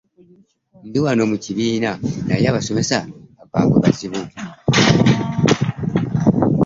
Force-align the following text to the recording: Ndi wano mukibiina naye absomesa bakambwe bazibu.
Ndi 0.87 0.99
wano 1.05 1.23
mukibiina 1.31 1.91
naye 2.27 2.45
absomesa 2.49 2.97
bakambwe 3.39 3.77
bazibu. 3.83 4.19